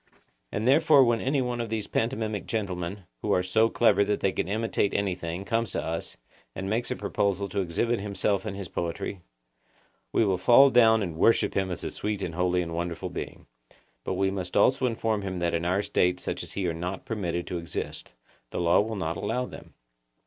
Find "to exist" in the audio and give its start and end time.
17.45-18.15